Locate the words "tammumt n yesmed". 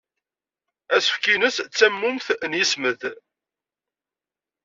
1.77-3.01